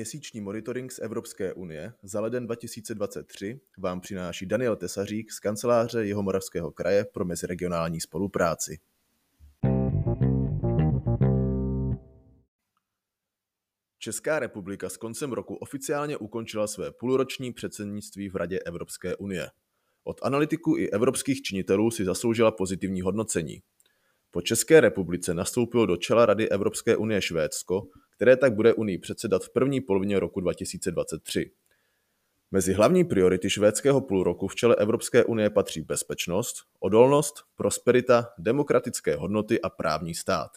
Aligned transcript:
Měsíční 0.00 0.40
monitoring 0.40 0.92
z 0.92 0.98
Evropské 0.98 1.52
unie 1.52 1.92
za 2.02 2.20
leden 2.20 2.46
2023 2.46 3.60
vám 3.78 4.00
přináší 4.00 4.46
Daniel 4.46 4.76
Tesařík 4.76 5.32
z 5.32 5.40
kanceláře 5.40 6.04
Jihomoravského 6.04 6.70
kraje 6.70 7.04
pro 7.04 7.24
meziregionální 7.24 8.00
spolupráci. 8.00 8.78
Česká 13.98 14.38
republika 14.38 14.88
s 14.88 14.96
koncem 14.96 15.32
roku 15.32 15.54
oficiálně 15.54 16.16
ukončila 16.16 16.66
své 16.66 16.90
půlroční 16.90 17.52
předsednictví 17.52 18.28
v 18.28 18.36
Radě 18.36 18.58
Evropské 18.58 19.16
unie. 19.16 19.50
Od 20.04 20.20
analytiků 20.22 20.76
i 20.76 20.90
evropských 20.90 21.42
činitelů 21.42 21.90
si 21.90 22.04
zasloužila 22.04 22.50
pozitivní 22.50 23.00
hodnocení. 23.00 23.62
Po 24.30 24.42
České 24.42 24.80
republice 24.80 25.34
nastoupilo 25.34 25.86
do 25.86 25.96
čela 25.96 26.26
Rady 26.26 26.48
Evropské 26.48 26.96
unie 26.96 27.22
Švédsko, 27.22 27.82
které 28.20 28.36
tak 28.36 28.54
bude 28.54 28.74
Unii 28.74 28.98
předsedat 28.98 29.44
v 29.44 29.52
první 29.52 29.80
polovině 29.80 30.20
roku 30.20 30.40
2023. 30.40 31.50
Mezi 32.50 32.72
hlavní 32.72 33.04
priority 33.04 33.50
švédského 33.50 34.00
půlroku 34.00 34.48
v 34.48 34.54
čele 34.54 34.76
Evropské 34.76 35.24
unie 35.24 35.50
patří 35.50 35.82
bezpečnost, 35.82 36.56
odolnost, 36.80 37.34
prosperita, 37.56 38.28
demokratické 38.38 39.16
hodnoty 39.16 39.60
a 39.60 39.70
právní 39.70 40.14
stát. 40.14 40.50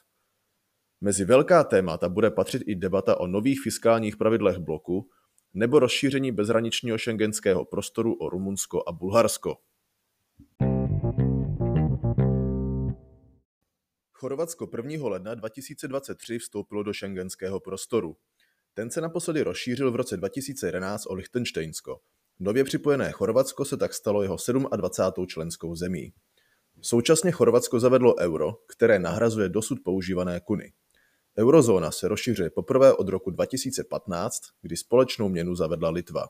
Mezi 1.02 1.26
velká 1.26 1.64
témata 1.64 2.10
bude 2.10 2.32
patřit 2.32 2.64
i 2.66 2.76
debata 2.76 3.20
o 3.20 3.28
nových 3.28 3.62
fiskálních 3.62 4.18
pravidlech 4.18 4.58
bloku 4.58 5.10
nebo 5.54 5.80
rozšíření 5.80 6.32
bezhraničního 6.32 6.98
šengenského 6.98 7.66
prostoru 7.66 8.14
o 8.14 8.30
Rumunsko 8.30 8.84
a 8.88 8.92
Bulharsko. 8.92 9.58
Chorvatsko 14.24 14.70
1. 14.78 15.10
ledna 15.10 15.36
2023 15.36 16.40
vstoupilo 16.40 16.84
do 16.84 16.94
šengenského 16.94 17.60
prostoru. 17.60 18.18
Ten 18.74 18.90
se 18.90 19.02
naposledy 19.02 19.42
rozšířil 19.42 19.92
v 19.92 19.96
roce 19.96 20.18
2011 20.18 21.06
o 21.06 21.14
Lichtensteinsko. 21.14 22.00
Nově 22.40 22.64
připojené 22.64 23.12
Chorvatsko 23.12 23.66
se 23.66 23.78
tak 23.78 23.94
stalo 23.94 24.24
jeho 24.24 24.38
27. 24.76 25.28
členskou 25.28 25.76
zemí. 25.76 26.14
Současně 26.82 27.32
Chorvatsko 27.32 27.80
zavedlo 27.80 28.16
euro, 28.20 28.54
které 28.68 29.00
nahrazuje 29.00 29.50
dosud 29.50 29.78
používané 29.84 30.40
kuny. 30.40 30.74
Eurozóna 31.38 31.92
se 31.92 32.08
rozšiřuje 32.08 32.50
poprvé 32.50 32.94
od 32.94 33.10
roku 33.10 33.32
2015, 33.32 34.42
kdy 34.62 34.78
společnou 34.78 35.30
měnu 35.30 35.56
zavedla 35.56 35.90
Litva. 35.90 36.28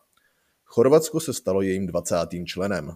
Chorvatsko 0.64 1.20
se 1.20 1.34
stalo 1.34 1.62
jejím 1.62 1.88
20. 1.88 2.16
členem. 2.46 2.96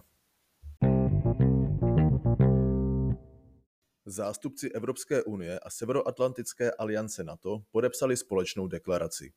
Zástupci 4.10 4.72
Evropské 4.72 5.22
unie 5.22 5.58
a 5.58 5.70
Severoatlantické 5.70 6.70
aliance 6.70 7.24
NATO 7.24 7.62
podepsali 7.70 8.16
společnou 8.16 8.66
deklaraci. 8.66 9.32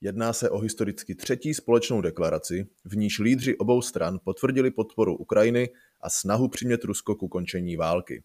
Jedná 0.00 0.32
se 0.32 0.50
o 0.50 0.58
historicky 0.58 1.14
třetí 1.14 1.54
společnou 1.54 2.00
deklaraci, 2.00 2.66
v 2.84 2.96
níž 2.96 3.18
lídři 3.18 3.56
obou 3.56 3.82
stran 3.82 4.18
potvrdili 4.24 4.70
podporu 4.70 5.16
Ukrajiny 5.16 5.70
a 6.00 6.10
snahu 6.10 6.48
přimět 6.48 6.84
Rusko 6.84 7.14
k 7.14 7.22
ukončení 7.22 7.76
války. 7.76 8.22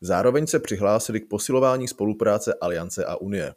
Zároveň 0.00 0.46
se 0.46 0.58
přihlásili 0.58 1.20
k 1.20 1.28
posilování 1.28 1.88
spolupráce 1.88 2.54
Aliance 2.60 3.04
a 3.04 3.16
Unie. 3.16 3.54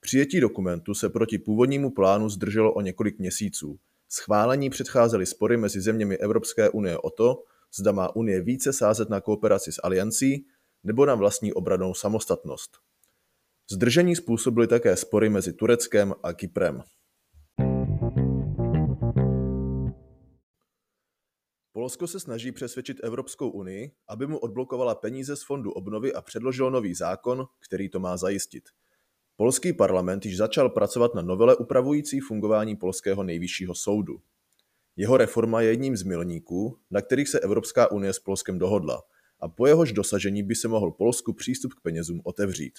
Přijetí 0.00 0.40
dokumentu 0.40 0.94
se 0.94 1.08
proti 1.08 1.38
původnímu 1.38 1.90
plánu 1.90 2.28
zdrželo 2.28 2.72
o 2.72 2.80
několik 2.80 3.18
měsíců. 3.18 3.78
Schválení 4.08 4.70
předcházely 4.70 5.26
spory 5.26 5.56
mezi 5.56 5.80
zeměmi 5.80 6.18
Evropské 6.18 6.70
unie 6.70 6.98
o 6.98 7.10
to, 7.10 7.42
zda 7.74 7.92
má 7.92 8.16
Unie 8.16 8.40
více 8.40 8.72
sázet 8.72 9.08
na 9.08 9.20
kooperaci 9.20 9.72
s 9.72 9.80
Aliancí 9.82 10.46
nebo 10.84 11.06
na 11.06 11.14
vlastní 11.14 11.52
obranou 11.52 11.94
samostatnost. 11.94 12.78
Zdržení 13.70 14.16
způsobily 14.16 14.66
také 14.66 14.96
spory 14.96 15.28
mezi 15.28 15.52
Tureckem 15.52 16.14
a 16.22 16.32
Kyprem. 16.32 16.82
Polsko 21.72 22.06
se 22.06 22.20
snaží 22.20 22.52
přesvědčit 22.52 23.00
Evropskou 23.02 23.50
unii, 23.50 23.92
aby 24.08 24.26
mu 24.26 24.38
odblokovala 24.38 24.94
peníze 24.94 25.36
z 25.36 25.42
fondu 25.42 25.72
obnovy 25.72 26.14
a 26.14 26.22
předložilo 26.22 26.70
nový 26.70 26.94
zákon, 26.94 27.44
který 27.68 27.88
to 27.88 28.00
má 28.00 28.16
zajistit. 28.16 28.64
Polský 29.36 29.72
parlament 29.72 30.26
již 30.26 30.36
začal 30.36 30.68
pracovat 30.68 31.14
na 31.14 31.22
novele 31.22 31.56
upravující 31.56 32.20
fungování 32.20 32.76
polského 32.76 33.22
nejvyššího 33.22 33.74
soudu. 33.74 34.20
Jeho 34.96 35.16
reforma 35.16 35.60
je 35.60 35.68
jedním 35.68 35.96
z 35.96 36.02
milníků, 36.02 36.78
na 36.90 37.00
kterých 37.00 37.28
se 37.28 37.40
Evropská 37.40 37.90
unie 37.90 38.12
s 38.12 38.18
Polskem 38.18 38.58
dohodla 38.58 39.02
a 39.44 39.48
po 39.48 39.66
jehož 39.66 39.92
dosažení 39.92 40.42
by 40.42 40.54
se 40.54 40.68
mohl 40.68 40.90
Polsku 40.90 41.32
přístup 41.32 41.74
k 41.74 41.80
penězům 41.80 42.20
otevřít. 42.24 42.78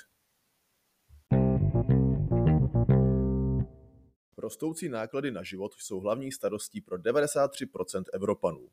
Rostoucí 4.38 4.90
náklady 4.90 5.32
na 5.32 5.44
život 5.44 5.74
jsou 5.78 6.00
hlavní 6.00 6.32
starostí 6.32 6.82
pro 6.82 6.98
93% 6.98 8.04
Evropanů. 8.14 8.68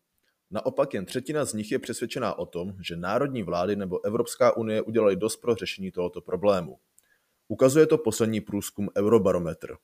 Naopak 0.50 0.94
jen 0.94 1.04
třetina 1.04 1.44
z 1.44 1.54
nich 1.54 1.72
je 1.72 1.78
přesvědčená 1.78 2.38
o 2.38 2.46
tom, 2.46 2.72
že 2.80 2.96
národní 2.96 3.42
vlády 3.42 3.76
nebo 3.76 4.04
Evropská 4.04 4.56
unie 4.56 4.82
udělali 4.82 5.16
dost 5.16 5.36
pro 5.36 5.54
řešení 5.54 5.90
tohoto 5.90 6.20
problému. 6.20 6.78
Ukazuje 7.48 7.86
to 7.86 7.98
poslední 7.98 8.40
průzkum 8.40 8.88
Eurobarometr. 8.96 9.76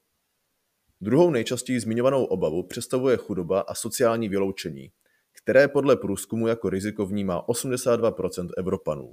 Druhou 1.00 1.30
nejčastěji 1.30 1.80
zmiňovanou 1.80 2.24
obavu 2.24 2.62
představuje 2.62 3.16
chudoba 3.16 3.60
a 3.60 3.74
sociální 3.74 4.28
vyloučení, 4.28 4.92
které 5.48 5.68
podle 5.68 5.96
průzkumu 5.96 6.46
jako 6.46 6.70
riziko 6.70 7.06
vnímá 7.06 7.46
82% 7.46 8.48
Evropanů. 8.56 9.12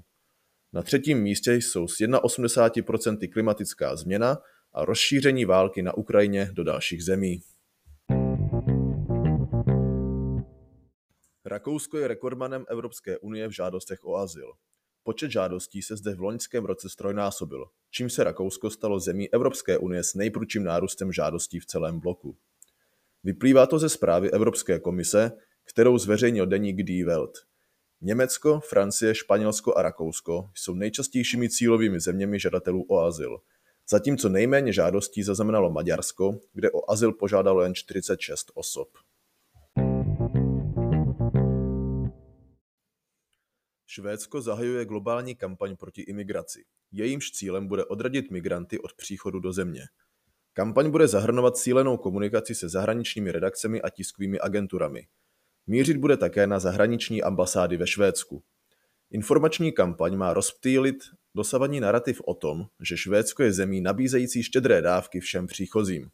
Na 0.73 0.81
třetím 0.81 1.21
místě 1.21 1.53
jsou 1.53 1.87
s 1.87 1.99
81% 1.99 3.31
klimatická 3.33 3.95
změna 3.95 4.37
a 4.73 4.85
rozšíření 4.85 5.45
války 5.45 5.81
na 5.81 5.97
Ukrajině 5.97 6.49
do 6.53 6.63
dalších 6.63 7.03
zemí. 7.03 7.41
Rakousko 11.45 11.97
je 11.97 12.07
rekordmanem 12.07 12.65
Evropské 12.69 13.17
unie 13.17 13.47
v 13.47 13.51
žádostech 13.51 14.05
o 14.05 14.15
azyl. 14.15 14.51
Počet 15.03 15.31
žádostí 15.31 15.81
se 15.81 15.97
zde 15.97 16.15
v 16.15 16.19
loňském 16.19 16.65
roce 16.65 16.89
strojnásobil, 16.89 17.65
čím 17.91 18.09
se 18.09 18.23
Rakousko 18.23 18.69
stalo 18.69 18.99
zemí 18.99 19.33
Evropské 19.33 19.77
unie 19.77 20.03
s 20.03 20.13
nejprudším 20.13 20.63
nárůstem 20.63 21.11
žádostí 21.11 21.59
v 21.59 21.65
celém 21.65 21.99
bloku. 21.99 22.37
Vyplývá 23.23 23.67
to 23.67 23.79
ze 23.79 23.89
zprávy 23.89 24.31
Evropské 24.31 24.79
komise, 24.79 25.31
kterou 25.65 25.97
zveřejnil 25.97 26.45
deník 26.45 26.83
Die 26.83 27.05
Welt. 27.05 27.37
Německo, 28.01 28.59
Francie, 28.59 29.15
Španělsko 29.15 29.77
a 29.77 29.81
Rakousko 29.81 30.49
jsou 30.53 30.73
nejčastějšími 30.73 31.49
cílovými 31.49 31.99
zeměmi 31.99 32.39
žadatelů 32.39 32.85
o 32.89 32.99
azyl, 32.99 33.37
zatímco 33.89 34.29
nejméně 34.29 34.73
žádostí 34.73 35.23
zaznamenalo 35.23 35.71
Maďarsko, 35.71 36.39
kde 36.53 36.71
o 36.71 36.91
azyl 36.91 37.11
požádalo 37.11 37.61
jen 37.63 37.75
46 37.75 38.51
osob. 38.53 38.87
Švédsko 43.85 44.41
zahajuje 44.41 44.85
globální 44.85 45.35
kampaň 45.35 45.75
proti 45.75 46.01
imigraci. 46.01 46.65
Jejímž 46.91 47.31
cílem 47.31 47.67
bude 47.67 47.85
odradit 47.85 48.31
migranty 48.31 48.79
od 48.79 48.93
příchodu 48.93 49.39
do 49.39 49.53
země. 49.53 49.81
Kampaň 50.53 50.91
bude 50.91 51.07
zahrnovat 51.07 51.57
cílenou 51.57 51.97
komunikaci 51.97 52.55
se 52.55 52.69
zahraničními 52.69 53.31
redakcemi 53.31 53.81
a 53.81 53.89
tiskovými 53.89 54.39
agenturami. 54.39 55.07
Mířit 55.67 55.97
bude 55.97 56.17
také 56.17 56.47
na 56.47 56.59
zahraniční 56.59 57.23
ambasády 57.23 57.77
ve 57.77 57.87
Švédsku. 57.87 58.43
Informační 59.11 59.71
kampaň 59.71 60.15
má 60.15 60.33
rozptýlit 60.33 60.95
dosavadní 61.35 61.79
narrativ 61.79 62.21
o 62.25 62.33
tom, 62.33 62.65
že 62.79 62.97
Švédsko 62.97 63.43
je 63.43 63.53
zemí 63.53 63.81
nabízející 63.81 64.43
štědré 64.43 64.81
dávky 64.81 65.19
všem 65.19 65.47
příchozím. 65.47 66.09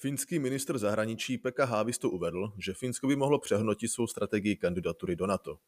Finský 0.00 0.38
ministr 0.38 0.78
zahraničí 0.78 1.38
Pekka 1.38 1.64
Haavisto 1.64 2.10
uvedl, 2.10 2.52
že 2.58 2.74
Finsko 2.74 3.06
by 3.06 3.16
mohlo 3.16 3.38
přehnotit 3.38 3.90
svou 3.90 4.06
strategii 4.06 4.56
kandidatury 4.56 5.16
do 5.16 5.26
NATO. 5.26 5.58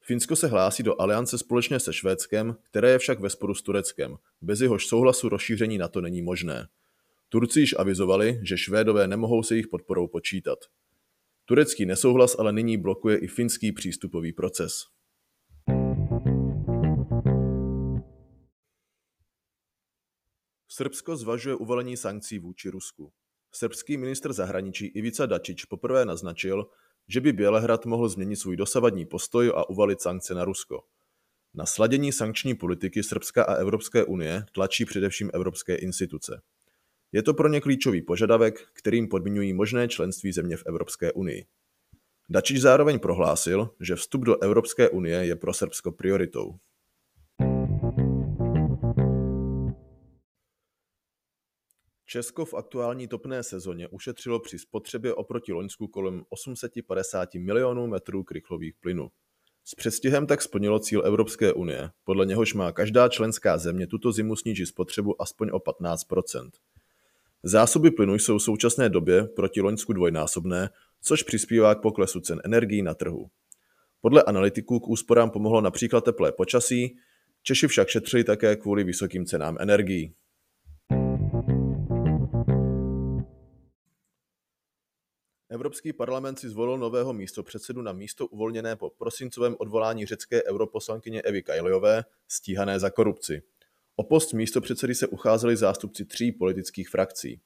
Finsko 0.00 0.36
se 0.36 0.46
hlásí 0.46 0.82
do 0.82 1.00
aliance 1.00 1.38
společně 1.38 1.80
se 1.80 1.92
Švédskem, 1.92 2.56
které 2.62 2.90
je 2.90 2.98
však 2.98 3.20
ve 3.20 3.30
sporu 3.30 3.54
s 3.54 3.62
Tureckem. 3.62 4.16
Bez 4.40 4.60
jehož 4.60 4.86
souhlasu 4.86 5.28
rozšíření 5.28 5.78
NATO 5.78 6.00
není 6.00 6.22
možné. 6.22 6.68
Turci 7.32 7.60
již 7.60 7.74
avizovali, 7.78 8.40
že 8.42 8.58
Švédové 8.58 9.06
nemohou 9.06 9.42
se 9.42 9.54
jejich 9.54 9.68
podporou 9.68 10.08
počítat. 10.08 10.58
Turecký 11.44 11.86
nesouhlas 11.86 12.36
ale 12.38 12.52
nyní 12.52 12.78
blokuje 12.78 13.18
i 13.18 13.26
finský 13.26 13.72
přístupový 13.72 14.32
proces. 14.32 14.72
Srbsko 20.68 21.16
zvažuje 21.16 21.54
uvalení 21.54 21.96
sankcí 21.96 22.38
vůči 22.38 22.68
Rusku. 22.68 23.12
Srbský 23.52 23.96
ministr 23.96 24.32
zahraničí 24.32 24.86
Ivica 24.86 25.26
Dačič 25.26 25.64
poprvé 25.64 26.04
naznačil, 26.04 26.66
že 27.08 27.20
by 27.20 27.32
Bělehrad 27.32 27.86
mohl 27.86 28.08
změnit 28.08 28.36
svůj 28.36 28.56
dosavadní 28.56 29.06
postoj 29.06 29.52
a 29.56 29.68
uvalit 29.68 30.00
sankce 30.00 30.34
na 30.34 30.44
Rusko. 30.44 30.82
Na 31.54 31.66
sladění 31.66 32.12
sankční 32.12 32.54
politiky 32.54 33.02
Srbska 33.02 33.44
a 33.44 33.54
Evropské 33.54 34.04
unie 34.04 34.44
tlačí 34.52 34.84
především 34.84 35.30
evropské 35.34 35.74
instituce. 35.74 36.40
Je 37.12 37.22
to 37.22 37.34
pro 37.34 37.48
ně 37.48 37.60
klíčový 37.60 38.02
požadavek, 38.02 38.68
kterým 38.72 39.08
podmiňují 39.08 39.52
možné 39.52 39.88
členství 39.88 40.32
země 40.32 40.56
v 40.56 40.62
Evropské 40.66 41.12
unii. 41.12 41.46
Dačič 42.28 42.60
zároveň 42.60 42.98
prohlásil, 42.98 43.70
že 43.80 43.96
vstup 43.96 44.22
do 44.24 44.42
Evropské 44.42 44.88
unie 44.88 45.26
je 45.26 45.36
pro 45.36 45.54
Srbsko 45.54 45.92
prioritou. 45.92 46.54
Česko 52.06 52.44
v 52.44 52.54
aktuální 52.54 53.08
topné 53.08 53.42
sezóně 53.42 53.88
ušetřilo 53.88 54.40
při 54.40 54.58
spotřebě 54.58 55.14
oproti 55.14 55.52
Loňsku 55.52 55.88
kolem 55.88 56.24
850 56.28 57.34
milionů 57.34 57.86
metrů 57.86 58.24
krychlových 58.24 58.74
plynů. 58.80 59.08
S 59.64 59.74
předstihem 59.74 60.26
tak 60.26 60.42
splnilo 60.42 60.78
cíl 60.78 61.02
Evropské 61.06 61.52
unie, 61.52 61.90
podle 62.04 62.26
něhož 62.26 62.54
má 62.54 62.72
každá 62.72 63.08
členská 63.08 63.58
země 63.58 63.86
tuto 63.86 64.12
zimu 64.12 64.36
snížit 64.36 64.66
spotřebu 64.66 65.22
aspoň 65.22 65.50
o 65.52 65.60
15 65.60 66.04
Zásoby 67.42 67.90
plynu 67.90 68.14
jsou 68.14 68.38
v 68.38 68.42
současné 68.42 68.88
době 68.88 69.24
proti 69.24 69.60
Loňsku 69.60 69.92
dvojnásobné, 69.92 70.70
což 71.02 71.22
přispívá 71.22 71.74
k 71.74 71.82
poklesu 71.82 72.20
cen 72.20 72.40
energií 72.44 72.82
na 72.82 72.94
trhu. 72.94 73.30
Podle 74.00 74.22
analytiků 74.22 74.80
k 74.80 74.88
úsporám 74.88 75.30
pomohlo 75.30 75.60
například 75.60 76.04
teplé 76.04 76.32
počasí, 76.32 76.96
Češi 77.42 77.68
však 77.68 77.88
šetřili 77.88 78.24
také 78.24 78.56
kvůli 78.56 78.84
vysokým 78.84 79.26
cenám 79.26 79.56
energií. 79.60 80.14
Evropský 85.48 85.92
parlament 85.92 86.38
si 86.38 86.48
zvolil 86.48 86.78
nového 86.78 87.12
místopředsedu 87.12 87.82
na 87.82 87.92
místo 87.92 88.26
uvolněné 88.26 88.76
po 88.76 88.90
prosincovém 88.90 89.56
odvolání 89.58 90.06
řecké 90.06 90.44
europoslankyně 90.44 91.22
Evy 91.22 91.42
Kajliové, 91.42 92.04
stíhané 92.28 92.80
za 92.80 92.90
korupci. 92.90 93.42
O 94.00 94.04
post 94.04 94.32
místopředsedy 94.32 94.94
se 94.94 95.06
ucházeli 95.06 95.56
zástupci 95.56 96.04
tří 96.04 96.32
politických 96.32 96.88
frakcí. 96.88 97.40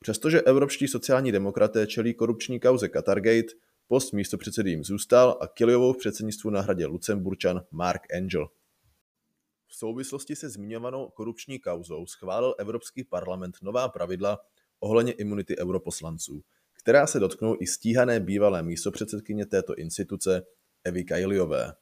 Přestože 0.00 0.40
evropští 0.40 0.88
sociální 0.88 1.32
demokraté 1.32 1.86
čelí 1.86 2.14
korupční 2.14 2.60
kauze 2.60 2.88
Qatargate, 2.88 3.54
post 3.88 4.12
místopředsedy 4.12 4.70
jim 4.70 4.84
zůstal 4.84 5.38
a 5.40 5.46
Kiliovou 5.46 5.92
v 5.92 5.98
předsednictvu 5.98 6.50
nahradil 6.50 6.90
Lucemburčan 6.90 7.64
Mark 7.70 8.14
Angel. 8.14 8.48
V 9.66 9.74
souvislosti 9.76 10.36
se 10.36 10.48
zmiňovanou 10.48 11.08
korupční 11.08 11.58
kauzou 11.58 12.06
schválil 12.06 12.54
Evropský 12.58 13.04
parlament 13.04 13.56
nová 13.62 13.88
pravidla 13.88 14.38
ohledně 14.80 15.12
imunity 15.12 15.58
europoslanců– 15.58 16.42
která 16.88 17.06
se 17.06 17.20
dotknou 17.20 17.56
i 17.60 17.66
stíhané 17.66 18.20
bývalé 18.20 18.62
místopředsedkyně 18.62 19.46
této 19.46 19.74
instituce 19.74 20.42
Evy 20.84 21.04
Kajliové. 21.04 21.72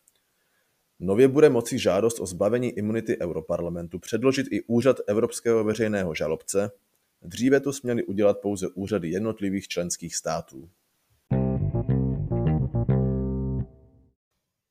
Nově 1.00 1.28
bude 1.28 1.48
moci 1.48 1.78
žádost 1.78 2.20
o 2.20 2.26
zbavení 2.26 2.70
imunity 2.70 3.18
Europarlamentu 3.20 3.98
předložit 3.98 4.46
i 4.50 4.62
úřad 4.62 4.96
Evropského 5.06 5.64
veřejného 5.64 6.14
žalobce, 6.14 6.70
dříve 7.22 7.60
to 7.60 7.72
směly 7.72 8.04
udělat 8.04 8.40
pouze 8.40 8.68
úřady 8.68 9.08
jednotlivých 9.08 9.68
členských 9.68 10.16
států. 10.16 10.70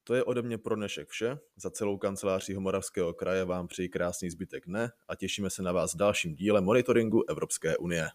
To 0.04 0.14
je 0.14 0.24
ode 0.24 0.42
mě 0.42 0.58
pro 0.58 0.76
dnešek 0.76 1.10
vše. 1.10 1.38
Za 1.58 1.70
celou 1.70 1.98
kanceláří 1.98 2.54
Homoravského 2.54 3.14
kraje 3.14 3.46
vám 3.46 3.68
přeji 3.68 3.90
krásný 3.90 4.30
zbytek 4.30 4.64
dne 4.68 4.92
a 5.08 5.16
těšíme 5.16 5.50
se 5.50 5.64
na 5.64 5.72
vás 5.72 5.96
dalším 5.96 6.36
díle 6.36 6.62
monitoringu 6.62 7.24
Evropské 7.30 7.78
unie. 7.78 8.08